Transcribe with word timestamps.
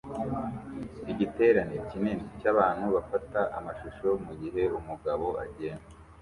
Igiterane 1.11 1.75
kinini 1.89 2.25
cyabantu 2.39 2.85
bafata 2.95 3.39
amashusho 3.57 4.07
mugihe 4.25 4.61
umugabo 4.79 5.25
agenda 5.43 5.87